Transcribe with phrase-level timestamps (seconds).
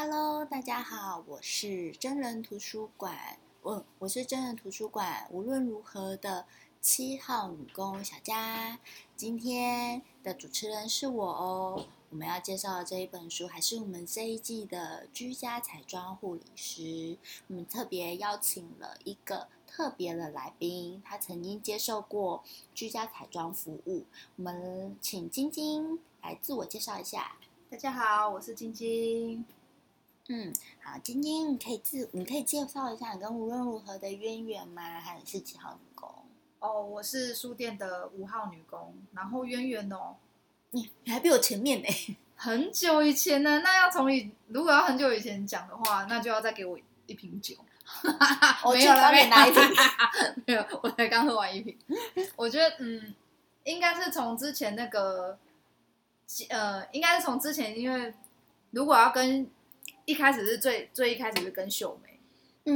[0.00, 6.46] Hello，大家好，我是真人图书馆，我我是真人图书馆无论如何的
[6.80, 8.78] 七号女工小佳。
[9.16, 11.84] 今天的主持人是我哦。
[12.10, 17.18] 我们要介绍的这一本书，还是我们这一季的居家彩妆护理师。
[17.48, 24.04] 我们特别邀请了一个特别的来宾，他曾经接受过居家彩妆服务。
[24.36, 27.32] 我们请晶晶来自我介绍一下。
[27.68, 29.44] 大家好，我是晶晶。
[30.30, 30.52] 嗯，
[30.82, 34.82] 好，晶晶，你可以自你可以介绍一下你跟无论如何的渊源吗？
[35.00, 36.06] 还是几号女工？
[36.60, 38.94] 哦，我是书店的五号女工。
[39.14, 40.16] 然后渊源哦。
[40.70, 41.88] 你你还比我前面呢，
[42.36, 43.60] 很久以前呢。
[43.60, 47.56] 那要从以如果要很久以前讲的话，那就要再给我一瓶酒。
[48.66, 49.62] 我有了，没拿一瓶，
[50.44, 51.74] 没有，我才刚喝完一瓶。
[52.36, 53.14] 我觉得，嗯，
[53.64, 55.38] 应该是从之前那个，
[56.50, 58.12] 呃，应该是从之前，因为
[58.72, 59.50] 如果要跟
[60.08, 62.08] 一开始是最最一开始是跟秀梅。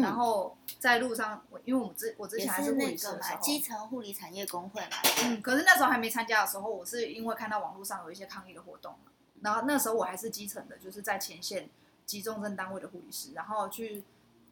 [0.01, 4.97] 然后在路上，我因为我们之我之前还是护理师的时候，基层护理产业工会嘛。
[5.25, 8.95] 嗯，可是那时候还没参加的时候，我是因为看到网络上有一些抗议的活动
[9.43, 11.69] 然后那时候我还是基层的，就是在前线
[12.07, 14.03] 急重症单位的护理师，然后去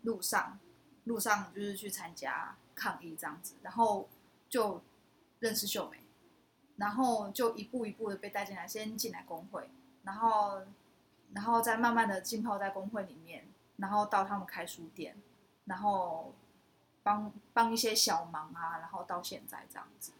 [0.03, 0.59] 路上
[1.05, 4.09] 路上就是去参加抗议这样子，然后
[4.51, 4.83] 就
[5.39, 5.99] 认识秀梅，
[6.77, 9.71] 然后就一步一步的被带进来，先进来工会，
[10.03, 10.61] 然后
[11.35, 15.17] 然后再慢慢的浸泡在工会里面，然后到他们开书店。
[15.67, 16.35] 然后
[17.05, 20.11] 帮帮一些小忙啊，然后到现在这样子，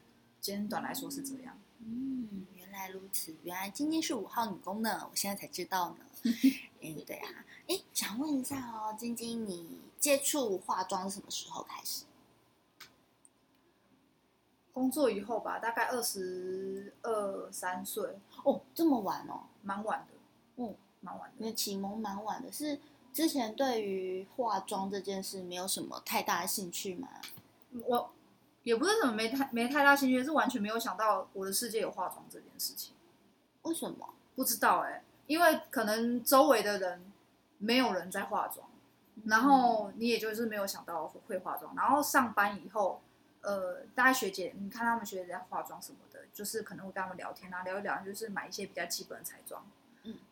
[0.41, 1.59] 简短来说是这样。
[1.81, 6.05] 嗯，原来如此，原来今天是五号女工呢，我现在才知道呢。
[6.83, 12.05] 嗯，对啊，哎，想问一下哦，晶晶，你接触化妆是什么时候开始？
[14.73, 18.21] 工作以后吧，大概二十二三岁。
[18.45, 20.15] 哦，这么晚哦，蛮晚的。
[21.01, 21.35] 嗯，蛮晚的。
[21.39, 22.79] 你的启蒙蛮晚的，是？
[23.13, 27.09] 之前对于化妆这件事没有什么太大的兴趣吗？
[27.85, 28.13] 我
[28.63, 32.95] 也不是什么没太没太大兴趣，是完全没有想到我的世界有化妆这件事情。
[33.63, 34.15] 为什么？
[34.37, 37.03] 不知道哎，因为可能周围的人
[37.59, 38.69] 没有人在化妆，
[39.25, 41.75] 然后你也就是没有想到会化妆。
[41.75, 43.03] 然后上班以后，
[43.41, 49.67] 呃，大家学姐，你看他们学姐在化妆什么的，就是可能会跟他们聊天啊，聊一聊，就是买一些比较基本的彩妆。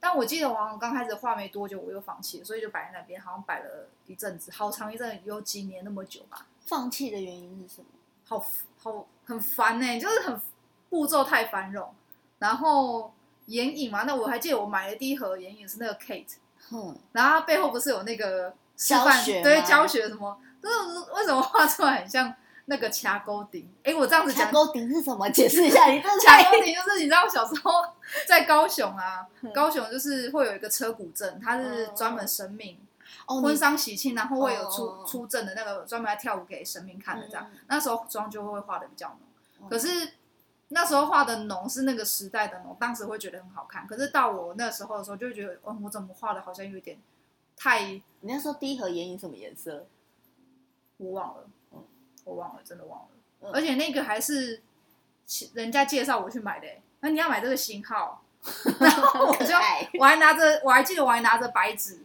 [0.00, 6.46] 但我记得我好像刚开始画没多久，我又放弃了，所以就摆在那边，好像摆了一阵子，好长一阵，有几年那么久吧。
[6.64, 7.86] 放弃的原因是什么？
[8.24, 8.44] 好
[8.82, 10.40] 好很烦呢，就是很
[10.88, 11.88] 步骤太繁冗。
[12.38, 13.12] 然后
[13.46, 16.36] 眼影嘛，那我还记得我买的第一盒眼影是那个 Kate，
[16.72, 20.40] 嗯，然后它背后不是有那个教学，对，教学什么？
[20.62, 22.34] 就是为什么画出来很像？
[22.70, 25.26] 那个卡钩顶，哎，我这样子讲，卡钩顶是什么？
[25.30, 25.86] 解释一下。
[25.86, 27.72] 卡钩顶就是你知道小时候
[28.28, 32.78] 在高雄啊，高雄就是会有一个车骨镇，它是专门神明
[33.26, 37.50] 婚丧喜庆，然后会有出出阵的那个专门来跳舞给神明看的这样。
[37.68, 39.16] 那时候妆就会画的比较
[39.60, 40.12] 浓，可是
[40.68, 43.86] 那时候画的浓是那个时代的浓，当时会觉得很好看。
[43.86, 46.98] 可是到我那时候的时候，就会觉得，哦，我怎么画的好像有点
[47.56, 47.80] 太……
[48.20, 49.86] 你那时候第一盒眼影什么颜色？
[50.98, 51.46] 我忘了。
[52.28, 53.50] 我忘了，真的忘了。
[53.52, 54.62] 而且那个还是
[55.54, 56.66] 人家介绍我去买的。
[57.00, 58.22] 那你要买这个型号，
[58.80, 59.54] 然后我就
[59.98, 62.00] 我还拿着，我还记得我还拿着白纸，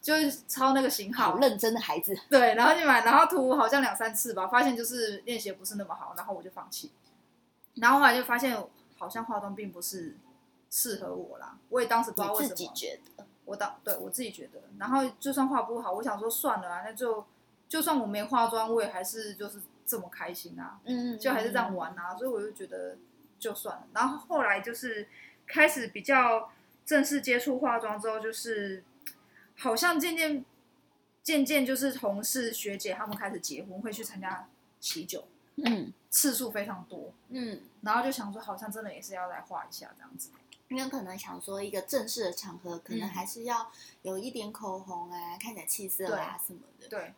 [0.00, 1.32] 就是抄那个型号。
[1.32, 2.14] 好认真的孩子。
[2.28, 6.92] 对，然后就买，然后涂好像两三次吧，发现就是练习不是那么好，然后我就放弃。
[7.76, 8.54] 然后后来就发现，
[8.98, 10.16] 好像化妆并不是
[10.70, 11.56] 适合我啦。
[11.70, 12.54] 我也当时不知道为什么。
[12.54, 13.24] 自己觉得。
[13.46, 17.24] 我当对我自己觉得，然后就算画不好，我想说算了啊，那就。
[17.74, 22.96] 就算我没化妆，我也还是就是这么开心啊，嗯，就还是这样玩啊，所以我就觉得
[23.36, 23.84] 就算了。
[23.92, 25.08] 然后后来就是
[25.44, 26.52] 开始比较
[26.86, 28.84] 正式接触化妆之后，就是
[29.56, 30.44] 好像渐渐
[31.20, 34.46] 渐渐就是同事学姐他们开始结婚，会去参加
[34.78, 40.30] 喜酒，嗯，次数非常多，嗯，然后就想说好像真的也是要来画一下这样子，
[40.68, 47.12] 因为可能想说一个正式的场合，可能还是要有一点口红啊，看起来气色啊什么的，对。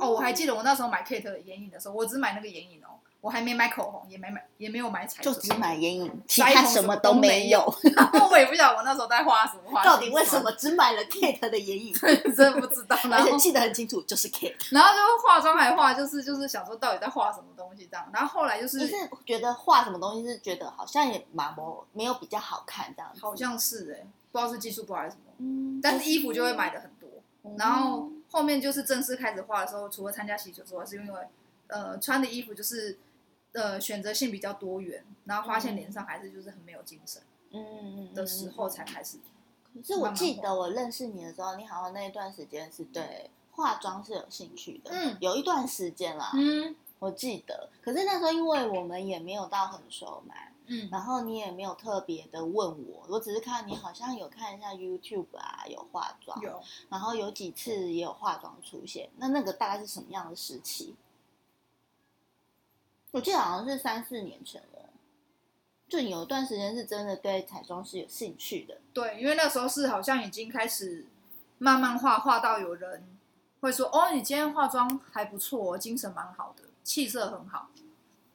[0.00, 7.74] 哦，我还记得我那时候买 Kate 的眼影的时候，我只买那个眼影哦，我还没买口红，也没买，也没有买彩就只买眼影，其他什么都没有。
[7.96, 9.84] 然后 我也不晓得我那时候在画什么画。
[9.84, 11.92] 到底为什么只买了 Kate 的眼影？
[12.36, 12.96] 真不知道。
[13.10, 14.54] 而且记得很清楚，就是 Kate。
[14.70, 18.08] 然后就化妆还画，就是就是想说到底在画什么东西这样。
[18.12, 18.94] 然后后来就是，就是
[19.26, 23.10] 觉得画什么东西是觉得好像也蛮不没有比较好看这样。
[23.20, 25.32] 好像是哎，不知道是技术不好还是什么。
[25.38, 25.80] 嗯。
[25.82, 26.97] 但是衣服就会买的很多，
[27.56, 28.10] 然后。
[28.30, 31.20] 后面就是正式开始画的时候，除了参加喜酒之外，是因为，
[31.68, 32.98] 呃，穿的衣服就是，
[33.52, 39.16] 呃，选择性比较多元，然后发现脸上还是就是很没有精神，嗯嗯的时候才开始。
[39.72, 47.70] 可可是我记得我认识你的时候，你好像那一段时间是对化妆是有兴趣的，嗯有一段时间啦，嗯我记得。
[47.82, 50.34] 可是那时候因为我们也没有到很熟嘛，
[50.68, 56.62] 嗯，然后你也没有特别的问我，我只是看你好像有看一下 YouTube 啊，有化妆，有。
[56.88, 59.10] 然后有几次也有化妆出现。
[59.16, 60.94] 那那个大概是什么样的时期？
[63.10, 64.90] 我记得好像是三四年前了。
[65.88, 71.06] 就有一段时间是真的对彩妆是有兴趣的，对，因为那时候是好像已经开始
[71.56, 73.08] 慢慢画，画到有人
[73.62, 77.70] 会说：“哦，你今天化妆还不错哦，精神蛮好的，气色很好。”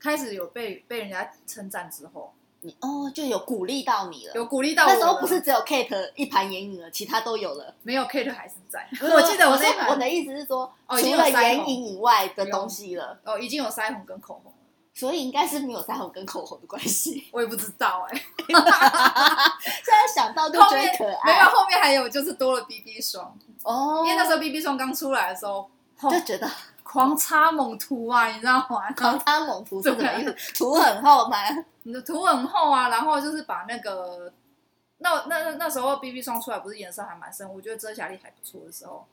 [0.04, 4.34] 开始有被被人家称赞之后，你哦就有鼓励到你了。
[4.36, 4.94] 有鼓励到我了。
[4.96, 7.74] 那时候不是只有 Kate 一盘眼影了，其他都有了。
[7.84, 14.58] 没有 Kate 还是在，我记得我那一盘说我的意思是说，哦已经除了眼影以外的东西了，哦已经有腮红跟口红了，
[14.94, 17.28] 所以应该是没有腮红跟口红的关系。
[17.32, 18.22] 我也不知道哎、
[19.64, 25.70] 现在想到就后面觉得可没有，爱后面还有就是多了 BB 霜，哦，因为那时候 BB 霜刚出来的时候，
[26.02, 26.50] 哦就觉得
[26.94, 28.92] 狂擦猛涂啊，你知道吗？
[28.94, 30.54] 狂擦猛涂是什么意思？
[30.54, 31.38] 涂很厚吗？
[31.82, 34.32] 你的涂很厚啊，然后就是把那个
[35.00, 39.08] 那那那那时候 BB 霜出来，不是颜色还蛮深，我觉得遮瑕力还不错的时候，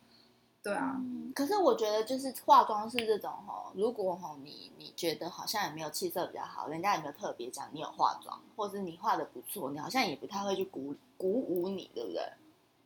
[0.63, 12.21] 对啊，嗯，可是我觉得就是化妆是这种哈，如果哈你你觉得好像也没有气色比较好，人家也没有特别讲你有化妆，或者是你化的不错，你好像也不太会去鼓鼓舞你，对不对？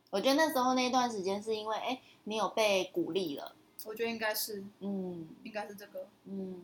[0.09, 3.53] 我觉得那时候那段时间是因为哎你有被鼓励了，
[3.85, 6.61] 我觉得应该是嗯应该是这个，嗯。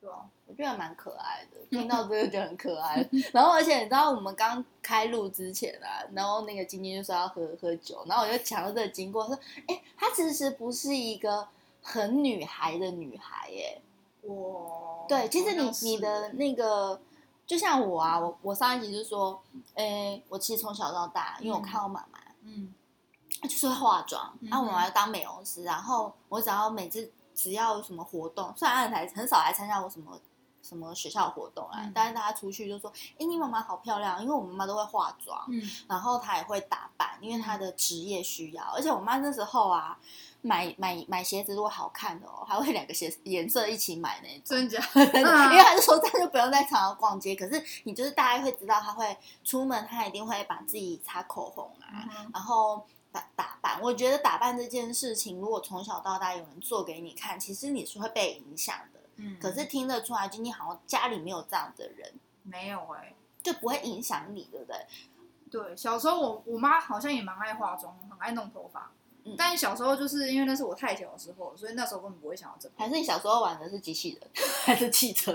[0.00, 3.08] 对啊，我觉得蛮可爱的，听到这个就很可爱。
[3.32, 11.46] 然后而且你知道我们刚开录之前啊，然后那个晶晶就说要喝喝酒，然后我就讲到这个经过，说，哎，她其实不是一个
[11.80, 13.80] 很女孩的女孩耶。
[14.22, 17.00] 我对，其实你你的那个，
[17.46, 19.40] 就像我啊，我我上一集就说，
[19.74, 22.18] 哎，我其实从小到大，因为我看我妈妈。
[22.42, 22.74] 嗯
[23.48, 30.18] 就是会化妆，嗯然后我妈要当美容师，然后我只要每次只要有什么活动，虽然她很很少来参加我什么
[30.62, 39.98] 什么学校活动啊，嗯但是大家出去就说，哎，你妈妈好漂亮，因为我妈妈都会化妆，嗯然后她也会打扮，因为她的职业需要，而且我妈那时候啊，
[40.40, 44.42] 买买买鞋子如果好看的哦，还会两个鞋颜色一起买那种。
[44.44, 44.80] 真假？
[44.94, 53.80] 因为他就说这样就不用在常常逛街，可是你就是大概会知道他会出门，他一定会把自己擦口红啊，嗯然后打打扮。
[53.82, 59.00] 我觉得打扮这件事情，如果从小到大有人做给你看，其实你是会被影响的。
[59.16, 62.12] 嗯可是听得出来，今天好像家里没有这样的人，
[62.42, 64.76] 没有哎、就不会影响你，对不对？
[65.50, 68.90] 对，小时候我我妈好像也蛮爱化妆，很爱弄头发。
[69.24, 74.30] 嗯但小时候就是因为那是我太小的时候，所以那时候根本不会想要这，还是你小时候玩的是机器人，
[74.64, 75.32] 还是汽车？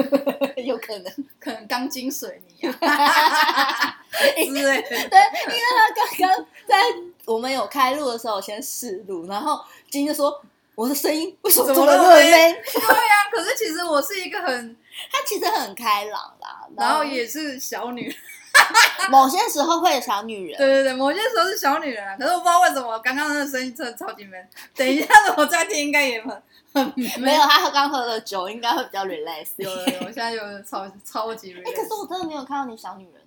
[0.62, 1.10] 有可能。
[1.38, 4.01] 可能钢筋水泥啊
[4.36, 4.88] 之类的。
[4.88, 6.76] 对，因为他刚刚在
[7.24, 9.60] 我们有开录的时候先试录，然后
[9.90, 10.40] 金就说
[10.74, 12.30] 我的声音为什么怎这么么那么热呢？
[12.30, 14.76] 对啊，可是其实我是一个很，
[15.10, 18.16] 他其实很开朗啦，然后也是小女人，
[19.10, 22.16] 某些时候会有小女人，对对对，某些时候是小女人啊。
[22.18, 24.46] 可是我不知道为什么刚刚那个声音真的超级 man。
[24.74, 26.42] 等一下我再听，应该也很
[26.74, 30.02] 很没有他刚喝了酒，应该会比较 relax 一有有点。
[30.02, 31.68] 有，现在有超超级 relax。
[31.68, 33.21] 哎、可是我真的没有看到你小女人。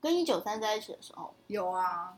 [0.00, 2.14] 跟一九三在一起的时候，有啊，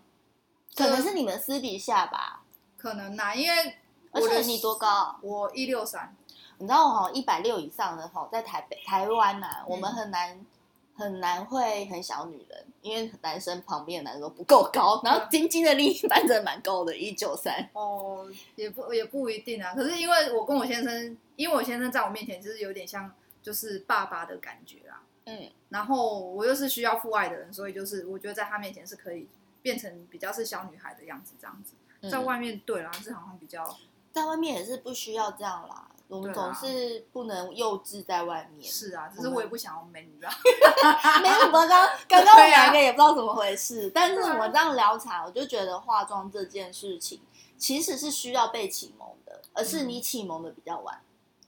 [0.77, 2.43] 可能是你们私底下吧。
[2.77, 3.75] 可能呐、因为
[4.11, 4.87] 而我的且你多高？
[4.89, 6.17] 啊我一六三，
[6.59, 10.47] 你知道哈，一百六以上的哈，在台北、台湾呐、嗯我们很难
[10.95, 17.69] 很难会很小女人，因为男生旁边的男生都不够高，然后晶晶的另一半真的蛮高的，一九三。
[17.73, 18.27] 哦，
[18.57, 19.75] 也不也不一定啊。
[19.75, 23.11] 可是因为我跟我先生，因为我先生在我面前就是有点像
[23.43, 25.03] 就是爸爸的感觉啦。
[25.31, 29.29] 嗯，然后我又是需要父爱的人，所以就是我觉得在他面前是可以
[29.63, 31.75] 变成比较是小女孩的样子这样子。
[32.11, 33.77] 在外面对啦，是好像比较
[34.13, 38.69] 在外面也是不需要这样啦，我们总是不能幼稚在外面。
[38.71, 40.31] 是啊，只是我也不想要 man，你知道？
[41.23, 47.21] 没有，我刚刚刚刚我们两个也不知道怎么回事，但是我们这样聊起来，我就觉得化妆这件事情
[47.57, 51.01] 其实是需要被启蒙的，而是你启蒙的比较晚。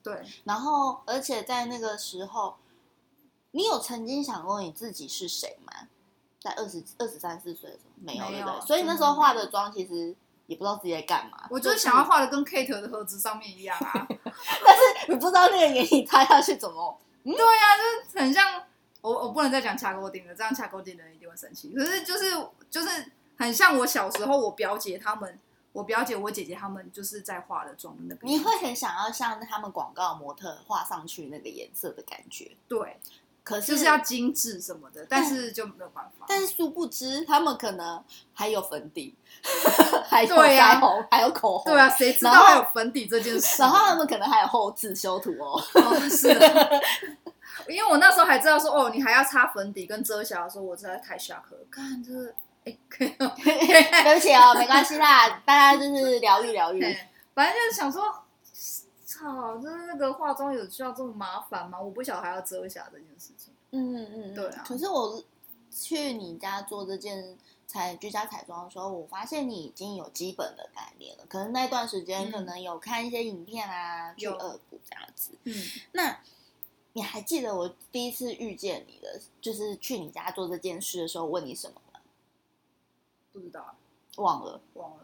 [0.03, 2.57] 对，然后，而且在那个时候，
[3.53, 5.89] 你有曾经想过你自己是谁吗？
[6.41, 8.67] 在二十二十三四岁的时候，没有，没有对不对？
[8.67, 10.15] 所以那时候化的妆其实
[10.47, 11.47] 也不知道自己在干嘛。
[11.49, 14.07] 我就是想要画的跟 Kate 的盒子上面一样啊。
[14.11, 16.99] 但是你不知道那个眼影擦下去怎么。
[17.23, 18.61] 对呀、就是很像
[19.01, 21.73] 我我不能再讲掐钩钉了，这样掐钩钉的人一定会生气。
[21.73, 22.31] 可是就是
[22.69, 25.39] 就是很像我小时候我表姐他们，
[25.73, 28.27] 我表姐我姐姐他们就是在化的妆那个。
[28.27, 32.57] 你会很想要像他们广告模特画上去那个颜色的感觉。
[32.67, 32.99] 对，
[33.45, 36.25] 可是就是要精致什么的，但是就没有办法。
[36.29, 39.15] 但是殊不知，他们可能还有粉底，
[40.09, 43.61] 还有腮红，还有口红，对啊，谁知道还有粉底这件事？
[43.61, 45.61] 然后他们可能还有后置修图哦。
[45.75, 46.83] 哦，是的，
[47.69, 51.59] 因为我那时候还知道说，哦，你还要擦粉底跟遮瑕的时候，我实在太 shock 了。
[51.69, 52.35] 看这个，
[52.65, 56.81] 哎，可以哦，对不起哦，没关系啦，大家就是疗愈疗愈。
[57.35, 58.03] 反正就是想说，
[59.23, 61.81] 操，就是那个化妆有需要这么麻烦吗？
[61.81, 63.55] 我不晓得还要遮瑕这件事情。
[63.71, 65.23] 嗯嗯嗯，对啊可是我
[65.71, 71.25] 去你家做这件彩居家彩妆的时候，我发现你已经有基本的概念了。
[71.27, 75.31] 可能那段时间嗯可能有看一些影片啊，去有恶补这样子。
[75.45, 75.55] 嗯，
[75.93, 76.21] 那
[76.93, 82.01] 你还记得我第一次遇见你的，就是去你家做这件事的时候，问你什么吗？
[83.33, 83.75] 不知道，
[84.17, 84.99] 忘了，忘了。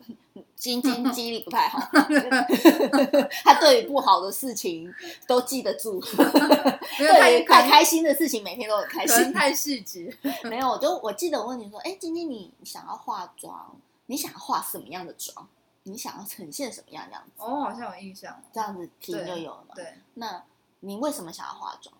[0.54, 1.78] 今天记忆力不太好。
[3.44, 4.92] 他对于不好的事情
[5.26, 6.00] 都记得住，
[6.98, 9.32] 对于开心的事情每天都很开心。
[9.32, 10.14] 太细致。
[10.44, 15.48] 没有，就我记得我问你说，哎，今天你想要化妆，你想要化什么样的妆？
[15.84, 17.42] 你想要呈现什么样的样子？
[17.42, 18.42] 哦，好像有印象。
[18.52, 19.74] 这样子题对就有了嘛。
[19.74, 20.42] 对，那
[20.80, 21.94] 你为什么想要化妆？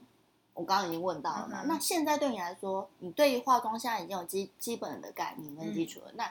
[0.53, 1.63] 我刚刚已经问到了嘛。
[1.63, 6.11] 嗯那现在对你来说，你对于化妆现在已经有基基本的概念跟基础了。
[6.15, 6.31] 那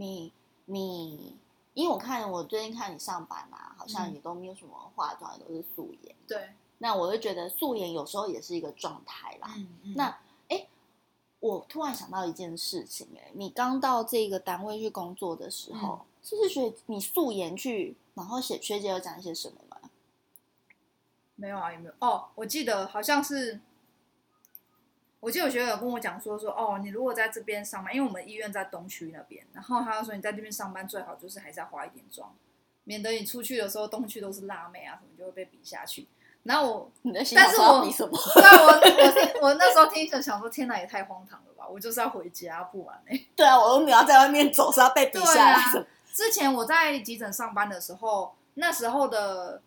[0.00, 0.32] 你
[0.64, 1.36] 你，
[1.74, 6.16] 因为我看我最近看你上班啊，好像嗯也都没有什么化妆，都是素颜。
[6.26, 9.52] 对，那我就觉得素颜有时候也是一个状态啦。
[9.56, 10.18] 嗯嗯那
[11.40, 19.90] 我突然想到一件事情、哎，你刚到这个单位去工作的时候，是不是学你素颜去，然后写学姐有讲一些什么吗？
[21.36, 21.92] 没有啊，有没有？
[22.00, 23.58] 哦，我记得好像是，
[25.20, 32.34] 我记得有学姐有跟我讲说说，哦，你如果在这边上班，因为我们医院在东区那边，然后他就说你在这边上班最好就是还是要化一点妆，
[32.84, 36.08] 免得你出去的时候东区都是辣妹啊什么，就会被比下去。
[36.42, 38.18] 然后我，你但是我比什么？
[38.34, 41.68] 对啊，我我听我那时候听着想说，天哪，也太荒唐了吧！
[41.68, 45.86] 我就是要回家，不玩哎、 对啊，我又没有要在外面走，是要被比下来啊？
[46.14, 49.60] 之前我在急诊上班的时候，那时候的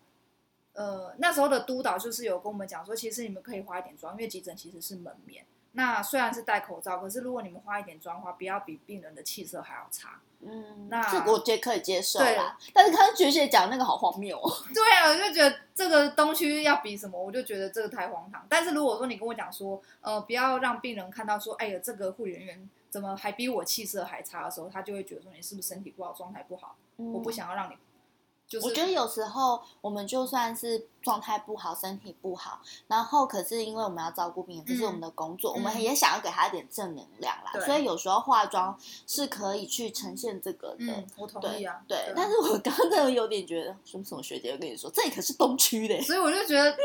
[0.74, 5.44] 呃那时候的督导就是有跟我们讲说，其实你们可以化一点妆，因为急诊其实是门面。
[5.76, 10.20] 那虽然是戴口罩，可是如果你们化一点妆的话，不要比病人的气色还要差。
[10.46, 12.56] 嗯，那这个我觉得可以接受啦。
[12.72, 14.52] 但是刚刚学姐讲那个好荒谬哦。
[14.72, 18.46] 对啊，我就觉得这个东西要比什么，我就觉得这个太荒唐。
[18.48, 27.74] 但是如果说你跟我讲说，呃，不要让病人看到说，哎呀，这个护理人员怎么还比我气色还差的时候，他就会觉得说你是不是身体不好，状态不好，我不想要让你。
[28.54, 37.52] 就是嗯我觉得有时候我们就算是状态不好、身体不好，然后可是因为我们要照顾病人，这是我们的工作，嗯我们也想要给他一点正能量啦。
[37.66, 40.76] 所以有时候化妆是可以去呈现这个的。
[40.78, 41.80] 嗯，我同意啊。
[41.88, 46.76] 对，啊但是我刚刚真的有点觉得，什么什么学姐又跟你说，这里可是东区的，所以我就觉得，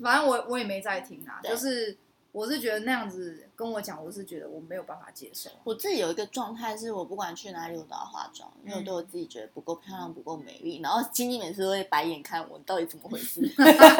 [0.00, 1.96] 反正我我也没在听啊， 对就是
[2.36, 5.48] 我是觉得那样子跟我讲，我是觉得我没有办法接受。
[5.64, 10.82] 我自己有一个状态，是我不管去哪里，我都要化妆，因为我嗯对我自己觉得不够漂亮、不够美丽。
[10.82, 13.40] 然后经纪每次都会白眼看我，到底怎么回事？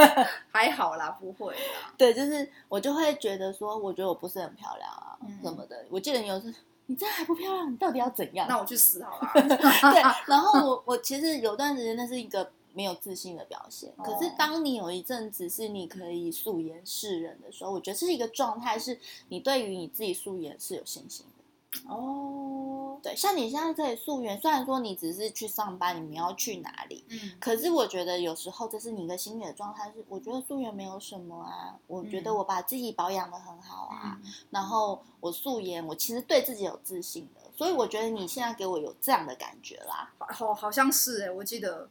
[0.52, 1.94] 还好啦，不会啦。
[1.96, 5.86] 对，就是我就会觉得说，我觉得我不是很漂亮啊，嗯什么的。
[5.88, 8.46] 我记得你有时你这样还不漂亮，你到底要怎样？
[8.50, 9.30] 那我去死好了。
[9.32, 13.90] 对，然后我我其实有段时间那是一个没有自信的表现。
[13.96, 21.32] 可是哦当你有一阵子是你可以素颜示人的时候，我觉得这是一个状态，是你对于你自己素颜是有信心的。
[21.88, 40.14] 哦，对，像你现在可以素颜，虽然说你只是去上班，你们要去哪里，嗯可是我觉得有时候这是你一个心理的状态，是我觉得素颜没有什么啊，我觉得嗯我把自己保养的很好啊，嗯然后我素颜，我其实对自己有自信的，所以我觉得你现在给我有这样的感觉啦。
[40.18, 41.86] 好好好像是哎、我记得，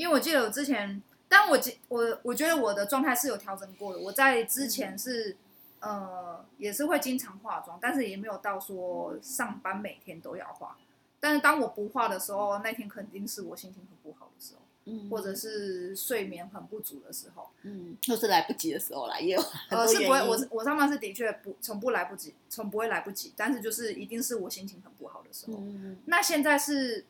[0.00, 3.98] 因为我记得我之前，但我记我我觉得我的状态是有调整过的。
[4.00, 5.36] 我在之前是、
[5.80, 10.78] 呃也是会经常化妆，但是也没有到说上班每天都要化。
[11.20, 17.50] 但是当我不化的时候，那天肯定是我心情很不好的时候，嗯或者是睡眠很不足的时候。
[17.62, 25.58] 嗯，或是来不及的时候啦，也有很呃，是不会，我我上班是的确不从不来不及，从不会来不及，但是就是一定是我心情很不好的时候。
[25.58, 27.04] 嗯那现在是，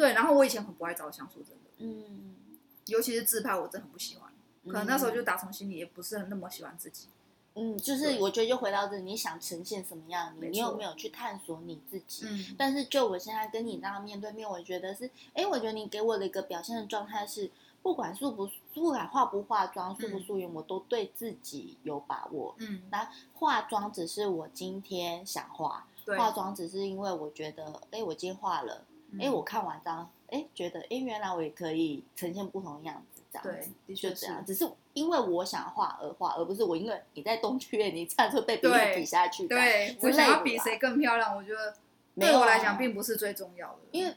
[0.00, 2.34] 对，然后我以前很不爱照相，说真的，嗯，
[2.86, 4.32] 尤其是自拍，我真的很不喜欢。
[4.64, 7.08] 可能那时候就打从心里也不是很那么喜欢自己。
[7.54, 12.24] 嗯，就是我觉得就回到这，你想呈现什么样你，你有没有去探索你自己？
[12.26, 17.50] 嗯但是就我现在跟你这样面对面，我觉得是，哎，我觉得你给我的一个表现的状态是，
[17.82, 22.54] 不管素不不管化不化妆、素不嗯素颜，我都对自己有把握。
[22.58, 33.22] 嗯，那化妆只是我今天想化，化妆只是因为我觉得，哎，我今天化了，嗯哎，我看完妆，哎，觉得，哎，原来我也可以呈现不同的样子。
[33.32, 34.44] 这样对子，，的确这样。
[34.44, 39.46] 只是因为我想画而画，而不是我因为你在东区，你这样就被别人比下去。
[39.46, 41.74] 对，我想要比谁更漂亮，我觉得
[42.16, 44.12] 对我来讲并不是最重要的，因为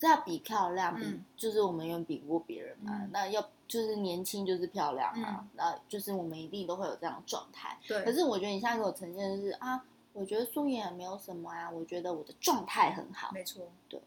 [0.00, 2.92] 要比漂亮，比、嗯就是我们远比不过别人嘛。
[2.94, 7.78] 嗯那要就是年轻就是漂亮啊嗯，那、就是我们一定都会有这样的状态。
[7.86, 13.30] 对，可是我觉得你现在给我呈现的是啊，我觉得素颜也没有什么啊，我觉得我的状态很好。
[13.32, 13.98] 没错，对，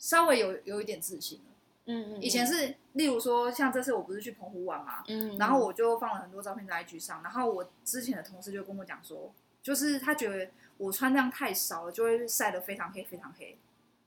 [0.00, 1.44] 稍微有有一点自信了。
[1.86, 13.56] 嗯嗯，以前是，例如说像这次我不是去澎湖玩嘛，嗯，然后我就放了很多照片在 IG 上，然后我之前的同事就跟我讲说，就是他觉得我穿这样太少了，就会晒得非常黑非常黑，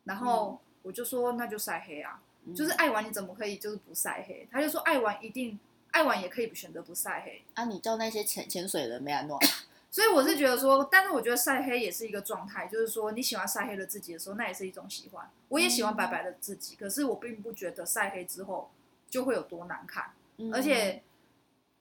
[0.06, 2.56] 然后我就说那就晒黑啊，嗯。
[2.56, 4.48] 就是爱玩你怎么可以就是不晒黑？
[4.52, 5.60] 他就说爱玩一定
[5.92, 9.38] 爱玩也可以选择不晒黑，啊，你叫那些潜潜水人没安弄，
[9.94, 15.30] 所以我是觉得说，但是我觉得晒黑也是一个状态，就是说你喜欢晒黑的自己的时候，那也是一种喜欢。
[15.50, 18.72] 我也喜欢白白的自己，可是我并不觉得晒黑之后
[19.08, 21.04] 就会有多难看，嗯而且。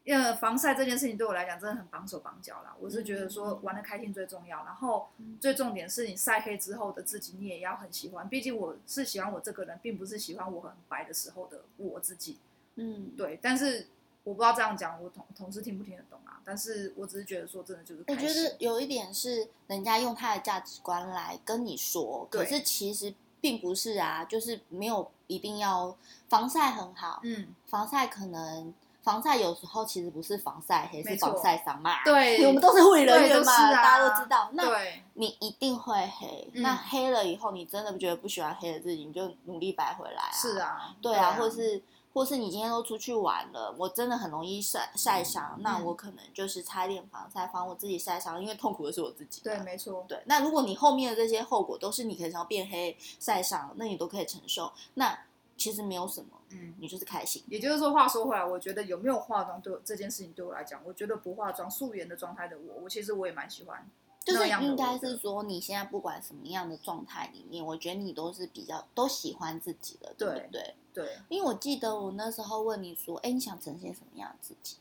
[0.04, 2.75] 呃，防晒这件事情对我来讲真的很绑手绑脚啦。
[2.81, 8.28] 我是觉得说嗯玩的开心最重要，然后嗯最重点是你晒黑之后的自己，你也要很喜欢。
[8.28, 12.38] 毕竟我是喜欢我这个人，并不是喜欢我很白的时候的我自己。
[12.75, 13.87] 嗯，对，但是
[14.25, 16.41] 我不知道这样讲，我同同事听不听得懂啊？
[16.45, 25.97] 但是我只是觉得说，真的就是我觉得有一点是人家用他的价值观来跟你说，可是其实并不是啊，就是没有一定要
[26.29, 32.05] 防晒很好，嗯，防晒可能防晒有时候其实不是防晒黑，是防晒伤嘛。
[32.05, 34.50] 对，我们都是护理人对员嘛，啊大家都知道。
[34.52, 40.31] 那对你一定会黑，嗯那黑了以后，你真的觉得不喜欢黑的自己，你就努力白回来啊。
[40.33, 49.40] 是，啊，对啊，或是或是你今天都出去玩了，我真的很容易晒晒伤，那嗯我可能就是擦一点防晒，防我自己晒伤，因为痛苦的是我自己。
[49.42, 55.19] 对，没错，对，那如果你后面的这些后果都是你可能想要变黑、晒伤，那你都可以承受，那
[55.57, 56.75] 其实没有什么，嗯。
[56.78, 57.42] 你就是开心。
[57.47, 63.88] 也就是说，话说回来，我觉得有没有化妆对我这件事情对我来讲，我觉得不化妆素颜的状态的我，我其实我也蛮喜欢。
[64.25, 70.75] 就是应该是说，你现在不管什么样的状态里面，我觉得你都是比较都喜欢自己的，对对不对？
[70.95, 74.76] 对因为我记得我那时候问你说，哎，你想呈现什么样的自己？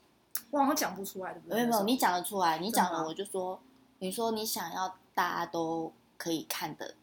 [0.51, 1.56] 我好像讲不出来，对不对？
[1.56, 3.60] 没有没有，你讲得出来，你讲了我就说，
[3.99, 6.93] 你说你想要大家都可以看的，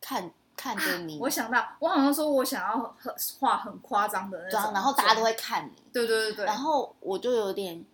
[0.00, 7.84] 看看着你我想到，我好像说我想要很画很夸张的那种妆，然后大家都会看你，对对对对，然后我就有点，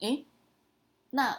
[0.00, 0.26] 诶，
[1.10, 1.38] 那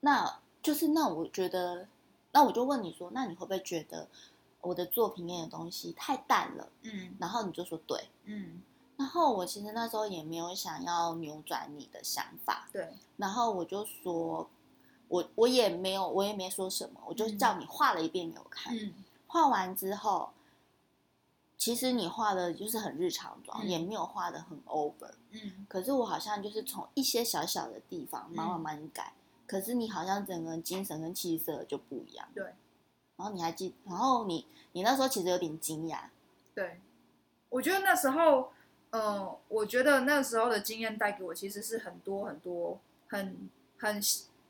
[0.00, 1.86] 那就是那我觉得，
[2.32, 4.08] 那我就问你说，那你会不会觉得
[4.60, 6.68] 我的作品里面的东西太淡了？
[6.82, 7.16] 嗯。
[7.18, 8.62] 然后你就说对，嗯。
[8.96, 12.86] 然后我其实那时候也没有想要扭转你的想法，对。
[13.16, 14.48] 然后我就说，
[15.08, 18.76] 我我也没有，我也没说什么，我就叫你画了一遍给我看。
[18.76, 18.92] 嗯。
[19.26, 20.30] 画完之后，
[21.56, 23.68] 其实你画的就是很日常妆，嗯。
[23.68, 25.12] 也没有画的很 over。
[25.30, 25.66] 嗯。
[25.66, 28.60] 可是我好像就是从一些小小的地方慢慢嗯。
[28.60, 29.14] 慢慢改，
[29.50, 32.28] 可是你好像整个人精神跟气色就不一样。
[32.32, 32.44] 对
[33.16, 36.04] 然后你还记，然后你你那时候其实有点惊讶，
[36.54, 36.80] 对，
[37.48, 38.52] 我觉得那时候，
[38.90, 44.00] 呃，我觉得那时候的经验带给我其实是很多很多很很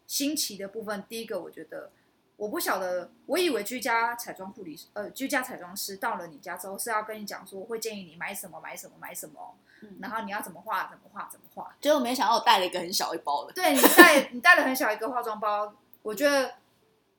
[0.06, 1.02] 新奇的部分。
[1.08, 1.90] 第一个，我觉得
[2.36, 11.74] 我不晓得，我以为居家彩妆护理，呃，居家彩妆师到了你家之后是要跟你讲说，会建议你买什么买什么买什么，嗯，然后你要怎么画怎么画怎么画。
[11.80, 16.54] 结果没想到我带了一个很小一包的，对你带你带了很小一个化妆包，我觉得，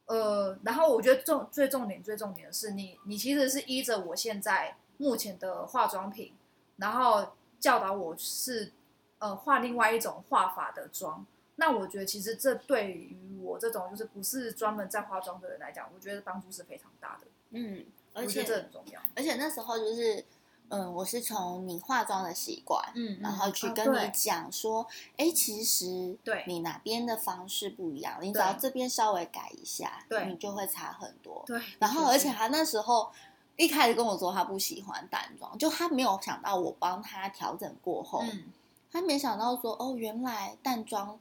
[0.05, 6.33] 呃，然后我觉得重最重点最重点的是你你其实是依着我现在目前的化妆品，
[6.77, 8.71] 然后教导我是
[9.19, 11.25] 呃画另外一种画法的妆。
[11.57, 17.27] 那我觉得其实这对于我这种就是不是专门在化妆的人来讲，我觉得帮助是非常大的。
[17.51, 18.99] 嗯，而且这很重要。
[19.15, 20.25] 而且那时候就是，
[20.71, 24.11] 嗯，我是从你化妆的习惯，嗯然后去啊跟你对。
[24.13, 26.43] 讲说，哎、其实对。
[26.47, 28.61] 你哪边的方式不一样，你只要对。
[28.61, 30.25] 这边稍微改一下，对。
[30.25, 31.43] 你就会差很多。
[31.45, 33.11] 对，然后，而且他那时候
[33.57, 38.45] 一开始跟我说他不喜欢淡妆，就他没有想到我帮他调整过后，嗯
[38.91, 41.17] 他没想到说哦，原来淡妆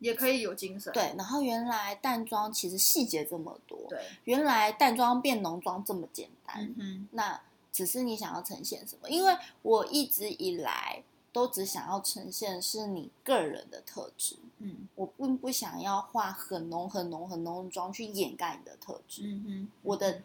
[0.00, 0.92] 也可以有精神。
[0.92, 7.40] 对，然后原来淡妆其实细节这么多，对，原来淡妆变浓妆这么简单，嗯，那
[7.76, 9.10] 只是你想要呈现什么？
[9.10, 19.20] 因为我一直以来都只想要呈现是你个人的特质，嗯我并不想要画很浓很浓很浓的妆去掩盖你的特质。
[19.26, 20.22] 嗯哼，我的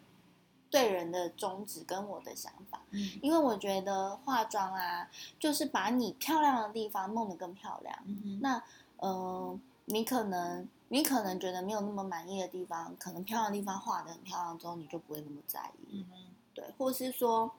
[0.70, 7.94] 对人的宗旨跟我的想法，嗯因为我觉得化妆啊，就是把你漂亮的地方弄得更漂亮。
[8.06, 8.56] 嗯哼，那
[8.96, 15.98] 嗯、呃你可能你可能觉得没有那么满意的地方，可能漂亮的地方画的很漂亮之后，你就不会那么在意。
[15.98, 16.16] 嗯哼，
[16.54, 17.52] 对，或是说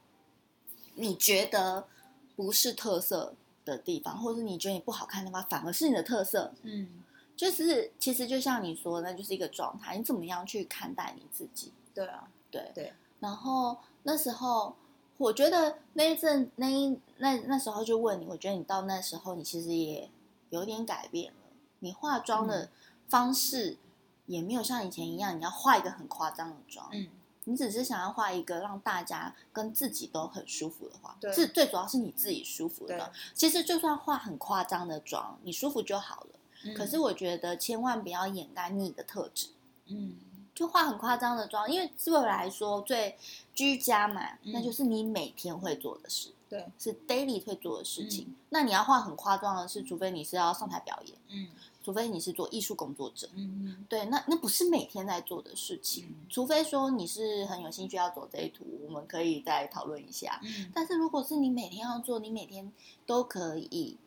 [0.96, 1.88] 你觉得
[2.36, 3.34] 不是特色，
[3.66, 6.54] 的地方，或者是你觉得你不好看的话，反而是你的特色。
[6.64, 6.88] 嗯，
[7.36, 11.72] 就是其实就像你说的，那就是一个状态，你怎么样去看待你自己？
[11.94, 12.94] 对啊，对对。
[13.20, 14.76] 然后那时候，
[15.18, 20.10] 我觉得那一阵那一那那时候就问你，我觉得你到那时候你其实也
[20.50, 21.40] 有点改变了，
[21.80, 22.70] 你化妆的
[23.08, 23.78] 方式
[24.26, 27.08] 也没有像以前一样，你要化一个很夸张的妆，嗯，
[27.46, 33.12] 你只是想要画一个让大家跟自己都很舒服的画，对是最主要是你自己舒服的。
[33.34, 36.28] 其实就算画很夸张的妆，你舒服就好了。
[36.66, 39.50] 嗯可是我觉得千万不要掩盖你的特质。
[39.88, 40.16] 嗯，
[40.56, 43.18] 就画很夸张的妆，因为对我来说最
[43.54, 48.28] 居家嘛，嗯那就是你每天会做的事，对，是 daily 会做的事情。
[48.30, 51.48] 嗯那你要画很夸张的事，除非你是要上台表演，嗯
[51.84, 56.06] 除非你是做艺术工作者，嗯对，那那不是每天在做的事情。
[56.08, 60.40] 嗯除非说你是很有兴趣要走这一途，我们可以再讨论一下。
[60.44, 62.72] 嗯但是如果是你每天要做，你每天
[63.06, 63.98] 都可以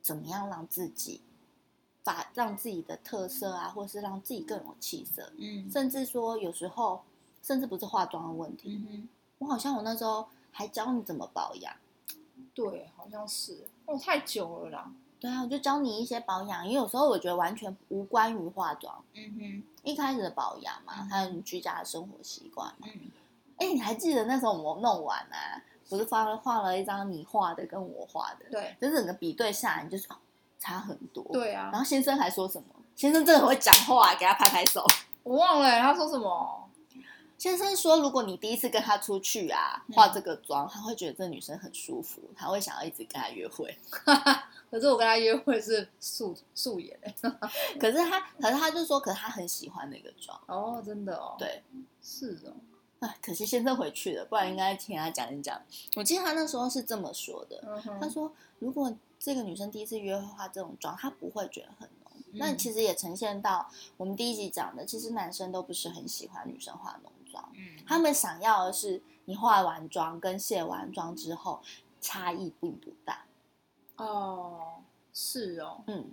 [0.00, 1.20] 怎么样让自己
[2.04, 7.02] 把让自己的特色啊，或是让自己更有气色，嗯甚至说有时候
[7.42, 11.74] 甚至不是化妆的问题，嗯哼，我好像我那时候还教你怎么保养。
[12.54, 14.92] 对，好像是，哦，太久了啦，
[15.22, 22.88] 对啊，我就教你一些保养，因为有时候我觉得完全无关于化妆，嗯哼，一开始的保养嘛，嗯还有你居家的生活习惯嘛。
[22.92, 23.10] 嗯，
[23.58, 30.16] 哎，你还记得那时候我们弄完啊，不是发了画了一张你画的跟我画的，对，就整个比对下来，你就是、哦、
[30.58, 31.24] 差很多。。
[31.32, 32.66] 对啊然，后先生还说什么？
[32.96, 34.84] 先生真的很会讲话，给他拍拍手。
[35.22, 36.61] 我忘了他说什么，
[37.42, 43.76] 先生说，如果你第一次跟他出去啊，嗯化这个妆，他会觉得这女生很舒服，他会想要一直跟他约会。
[44.70, 47.12] 可是我跟他约会是素素颜欸
[47.80, 50.40] 可是他，可是他就说，可是他很喜欢那个妆。
[50.46, 51.64] 哦，真的哦，，对，
[52.00, 52.54] 是哦，
[53.00, 55.60] 哎，可惜先生回去了，不然应该听他讲一讲。
[55.96, 62.12] 我记得他那时候是这么说的，嗯，他说，如果这个女生第一次约会化这种妆，她不会觉得很浓。
[62.34, 71.62] 那嗯其实也呈现到我们第一集讲的，其实男生都不是很喜欢女生化浓妆，嗯，他们想要的是你化完妆跟卸完妆之后
[72.00, 73.24] 差异并不大。
[73.96, 74.82] 哦，
[75.14, 76.12] 是哦，嗯，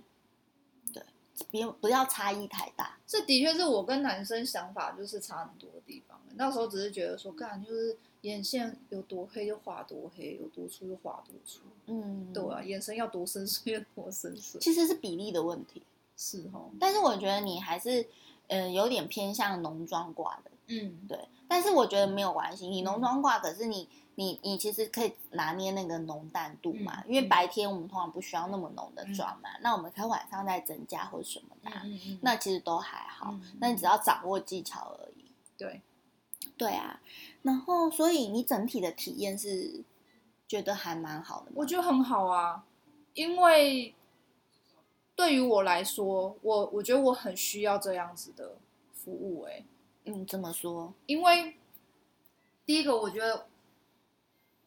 [0.92, 1.02] 对，
[1.50, 2.98] 别不要差异太大。
[3.06, 6.18] 这的确是我跟男生想法就是差很多的地方。
[6.36, 11.60] 那时候只是觉得说，干就是眼线有多黑就画多黑，有多粗就画多粗。
[11.86, 14.58] 嗯，对啊，眼神要多深邃就多深邃。
[14.58, 15.82] 其实是比例的问题，
[16.16, 18.06] 是哦，但是我觉得你还是
[18.46, 21.18] 呃有点偏向浓妆挂的，嗯，对。
[21.48, 31.70] 但是我觉得没有关系，你浓妆挂，可是你你你其实可以拿捏那个浓淡度嘛，嗯因为白天我们通常不需要那么浓的妆嘛，那我们可以晚上再增加或者什么的
[32.22, 35.24] 那其实都还好，嗯那你只要掌握技巧而已。
[35.58, 35.82] 对，
[36.56, 37.00] 对啊，
[37.42, 39.82] 然后所以你整体的体验是
[40.46, 42.64] 觉得还蛮好的，我觉得很好啊，
[43.14, 43.94] 因为
[45.16, 48.56] 对于我来说，我我觉得我很需要这样子的
[48.94, 49.64] 服务、欸，
[50.12, 51.56] 嗯，这么说，因为
[52.66, 53.46] 第一个，我觉得，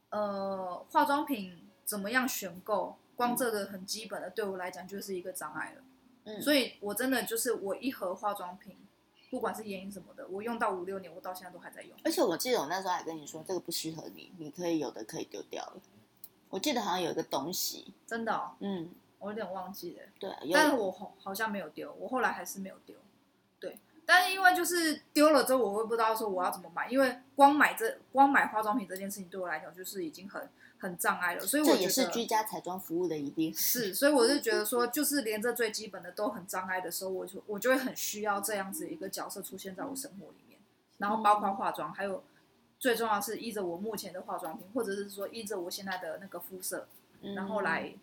[0.09, 5.83] 呃，化妆品怎么样选购，光这个很基本的，对我来讲就是一个障碍了。
[6.23, 8.77] 嗯，所以我真的就是我一盒化妆品，
[9.29, 11.91] 不管是眼影什么的，我用到五六年，我到现在都还在用。
[12.05, 15.81] 而且我记得我那时候还跟你说，这个不适合你，你可以有的可以丢掉了。
[16.49, 22.95] 我记得好像有一个东西，真的、哦，嗯，我有点忘记了，对，但是我好好像没有丢，我后来还是没有丢。
[24.03, 33.53] 对，但是因为就是丢了之后，我会不知道说我要怎么买，因为光买这光买化妆品这件事情对我来讲就是已经很很障碍了，所以我也是居家彩妆服务的一定。
[33.53, 40.59] 是，所以我是觉得说，就是连这最基本的都很障碍的时候，我就我就会很需要这样子一个角色出现在我生活里面，
[40.97, 42.23] 然后包括化妆，还有
[42.79, 46.87] 最重要的是依着我目前的化妆品，或者是说依着我现在的那个肤色，
[47.35, 47.93] 然后来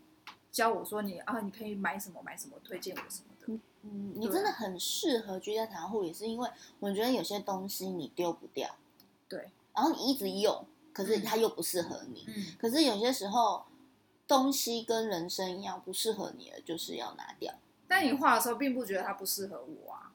[0.50, 3.62] 教我说你啊，你可以买什么买什么，推荐我什么的。
[3.82, 8.76] 嗯，你真的很适合居家彩妆护理，是因为我觉得有些东西你丢不掉，
[9.26, 12.26] 对，然后你一直用，可是嗯它又不适合你。
[12.28, 13.64] 嗯，可是有些时候，
[14.28, 17.54] 东西跟人生一样，不适合你的就是要拿掉。
[17.88, 20.12] 但你画的时候并不觉得它不适合我啊，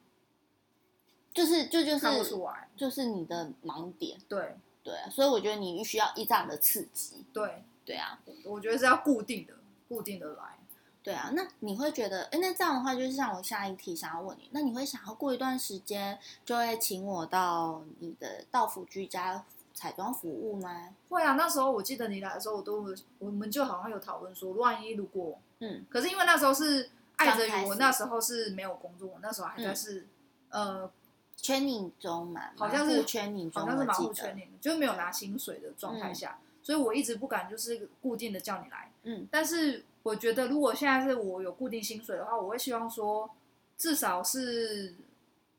[1.33, 2.69] 就是就就看不是出来。
[2.77, 9.55] 就是你的盲点，对对啊，所以我觉得你需要一这样的刺激，对，对啊，我觉得是要固定的，
[9.89, 10.59] 固定的来。
[11.05, 11.29] 对啊。
[11.33, 20.89] 那你会觉得，哎，那这样的话，就是像我下一题想要问你，那你会想要过一段时间就会请我到你的道府居家彩妆服务吗？
[21.09, 30.07] 会啊，那时候我记得你来的时候，我都我们就好像有讨论说，万一如果嗯，可是因为那时候是爱着我那时候是没有工作，我那时候还在嗯是、
[30.49, 30.91] 呃，
[31.37, 38.91] 圈你中嘛，好像是圈你中，好像是马虎圈领，就是没有拿薪水的状态下，所以我一直不敢就是固定的叫你来。
[39.03, 43.27] 嗯但是我觉得如果现在是我有固定薪水的话，我会希望说
[43.75, 44.93] 至少是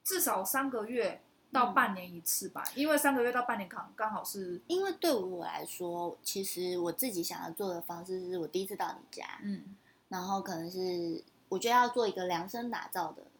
[0.04, 1.74] 至少三个月到嗯。
[1.74, 9.74] 半年一次吧，因为三个月到半年刚刚好是因为对我来说，其实我自己想要做的方式是我第一次到你家，嗯。
[10.08, 13.35] 然后可能是我觉得要做一个量身打造的嗯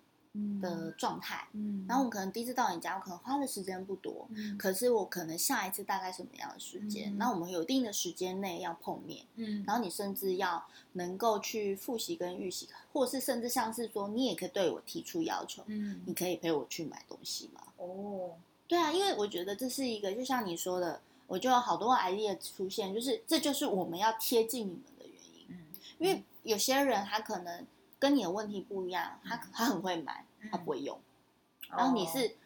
[0.60, 1.46] 的状态。
[1.52, 7.12] 嗯，然后我可能第一次到你家，我可能花的时间不多，嗯可是我可能下一次大概什么样的时间？
[7.14, 17.60] 嗯那我们有一定的时间内要碰面，嗯然后你甚至要能够去复习跟预习，或者是甚至像是说，你也可以对我提出要求，嗯你可以陪我去买东西吗？
[17.76, 18.32] 哦
[18.68, 25.46] 对啊，因为我觉得这是一个，就像你说的，我就有好多 idea 出现，就是这就是我们要贴近你们的原因。
[25.50, 25.66] 嗯，
[25.98, 27.64] 因为有些人他可能
[27.98, 29.40] 跟你的问题不一样，他嗯。
[29.52, 30.98] 他很会买，他嗯不会用，
[31.70, 32.10] 然后你哦。
[32.12, 32.36] 是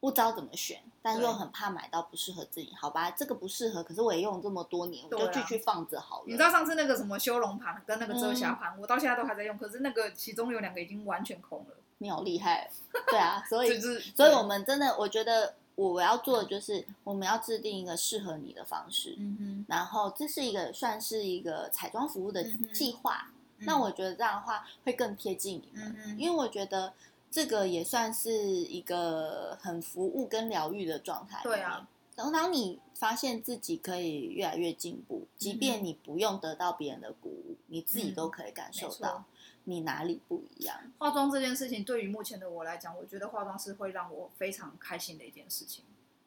[0.00, 2.74] 不知道怎么选，但又很怕买到不适合自己。
[2.78, 6.24] 好吧，这个不适合，可是我也用了这么多年，我就继续放着好了。
[6.26, 8.56] 你知道上次那个什么修容盘跟那个遮瑕嗯。
[8.56, 12.70] 盘，我到现在都还在用，可是那个其中有两个已经完全空了，你好厉害，
[13.06, 23.28] 对啊，所以就是所以我们真的，我觉得我要做的就是我们要制定一个适合你的方式，嗯哼，然后这是一个算是一个彩妆服务的计划。
[23.28, 26.92] 嗯那我觉得这样的话会更贴近你们，嗯因为我觉得
[27.30, 31.40] 这个也算是一个很服务跟疗愈的状态。
[31.42, 31.88] 对啊。
[32.16, 39.24] 然后当你发现自己可以越来越进步，即便你不用得到别人的鼓舞，你自己都可以感受到
[39.64, 40.78] 你哪里不一样。
[40.98, 45.82] 化妆这件事情对于目前的我来讲，我觉得化妆是会让我非常开心的一件事情。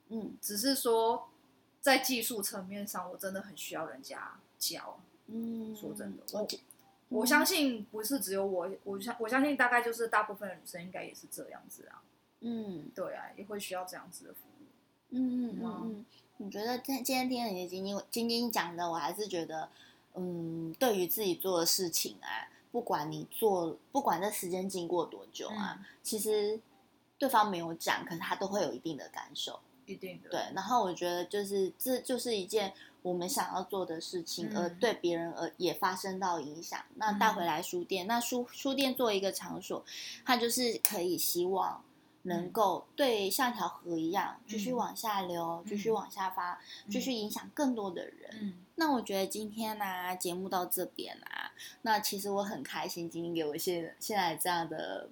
[0.09, 1.29] 嗯只是说
[1.79, 4.99] 在技术层面上，我真的很需要人家教。
[5.27, 6.47] 嗯，说真的我
[7.09, 12.01] 我我相信不是只有我，我相我相信大概就是大部分的女生应该也是这样子啊。
[12.41, 14.65] 嗯对啊，也会需要这样子的服务。
[15.09, 16.05] 嗯嗯吗嗯嗯，
[16.37, 19.69] 你觉得今今天听了你的晶晶晶晶讲的，我还是觉得，
[20.15, 26.59] 嗯，对于自己做的事情啊，不管你做，不管这时间经过多久啊，嗯其实
[27.17, 29.59] 对方没有讲，可是他都会有一定的感受。
[29.85, 30.29] 一定的。
[30.29, 32.73] 对，然后我觉得就是这就是一件
[33.07, 36.79] 我们想要做的事情，嗯而对别人而也发生到影响。
[36.95, 39.85] 那带回来书店，那书书店作为一个场所，
[40.25, 41.81] 它就是可以希望
[42.23, 48.29] 能嗯够对像条河一样继续嗯往下流，继续嗯往下发，继续影响更多的人。
[48.41, 51.51] 嗯，那我觉得今天呢、节目到这边啊，
[51.83, 55.09] 那其实我很开心，今天给我现现在这样的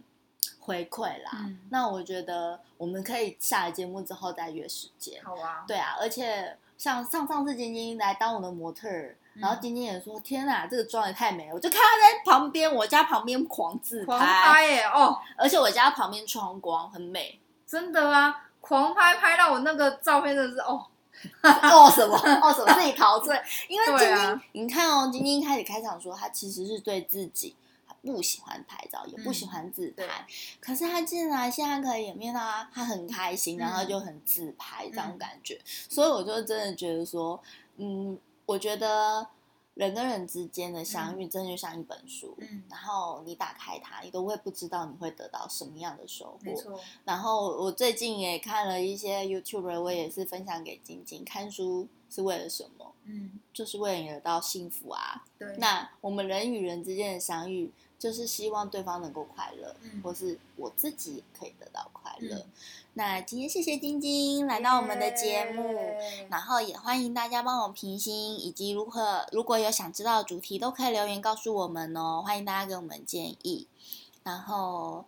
[0.60, 1.32] 回馈啦。
[1.46, 5.24] 嗯那我觉得我们可以下了节目之后再约时间。
[5.24, 5.64] 好啊。
[5.68, 14.84] 对啊，而且像上上次晶晶来当我的模特儿，然后嗯晶晶也说：“天哪，这个妆也太美了！”我就看她在旁边，我家旁边狂自狂拍耶！
[14.94, 17.40] 哦，而且我家旁边窗光很美。
[17.66, 20.86] 真的啊，狂拍拍到我那个照片真的是哦，
[21.42, 23.36] 哦什么哦什么自己陶醉，
[23.68, 27.65] 因为 晶晶，啊你看哦，晶晶一开始开场说她其实是对自己她
[28.12, 30.26] 不喜欢拍照，也不喜嗯欢自对拍，
[30.60, 37.42] 可是他进来现在可以演变到她她很开心，然后嗯就很自拍这样嗯感觉，所以我就真的觉得说，
[37.78, 39.28] 嗯，我觉得
[39.74, 42.34] 人跟人之间的相遇真的就像一本书。
[42.40, 46.80] 嗯，然后你打开它，你都会不知道你会得到什么样的收获。
[47.04, 51.26] 然后我最近也看了一些 YouTuber，我也是分享给晶晶。
[51.26, 52.94] 看书是为了什么？
[53.04, 55.26] 嗯，就是为了你得到幸福啊。
[55.38, 57.70] 对，那我们人与人之间的相遇，
[58.06, 62.36] 就是希望对方能够快乐，嗯或是我自己也可以得到快乐。
[62.36, 62.52] 嗯
[62.98, 65.76] 那今天谢谢晶晶来到我们的节目。
[66.30, 72.22] 然后也欢迎大家帮我评星，以及如何如果有想知道的主题，都可以留言告诉我们哦。
[72.24, 73.68] 欢迎大家给我们建议。
[74.24, 75.04] 然后，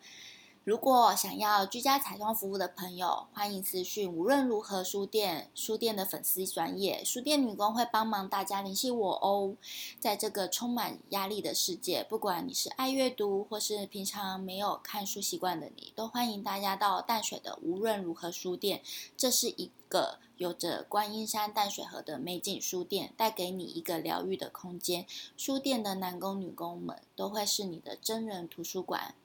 [0.67, 9.55] 如果想要居家彩妆服务的朋友，欢迎私讯无论如何书店书店的粉丝专业书店女工会帮忙大家联系我哦。
[9.97, 18.81] 在这个充满压力的世界，不管你是爱阅读，或是平常没有看书习惯的你，都欢迎大家到淡水的无论如何书店。
[19.15, 25.05] 这是一个有着观音山淡水河的美景书店，带给你一个疗愈的空间。
[25.37, 29.15] 书店的男工女工们都会是你的真人图书馆，